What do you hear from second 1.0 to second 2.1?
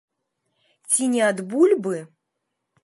не ад бульбы?